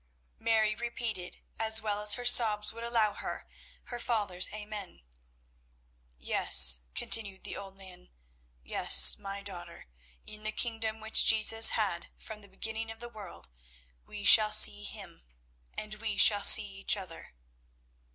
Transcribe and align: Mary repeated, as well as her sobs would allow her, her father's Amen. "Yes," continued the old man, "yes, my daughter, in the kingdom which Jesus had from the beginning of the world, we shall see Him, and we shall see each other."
Mary 0.39 0.73
repeated, 0.73 1.41
as 1.59 1.79
well 1.79 2.01
as 2.01 2.15
her 2.15 2.25
sobs 2.25 2.73
would 2.73 2.83
allow 2.83 3.13
her, 3.13 3.47
her 3.83 3.99
father's 3.99 4.51
Amen. 4.51 5.01
"Yes," 6.17 6.81
continued 6.95 7.43
the 7.43 7.55
old 7.55 7.75
man, 7.75 8.09
"yes, 8.63 9.19
my 9.19 9.43
daughter, 9.43 9.85
in 10.25 10.41
the 10.41 10.51
kingdom 10.51 11.01
which 11.01 11.23
Jesus 11.27 11.77
had 11.77 12.07
from 12.17 12.41
the 12.41 12.47
beginning 12.49 12.89
of 12.89 12.99
the 12.99 13.09
world, 13.09 13.47
we 14.03 14.23
shall 14.23 14.51
see 14.51 14.85
Him, 14.85 15.21
and 15.77 15.93
we 15.93 16.17
shall 16.17 16.43
see 16.43 16.65
each 16.65 16.97
other." 16.97 17.35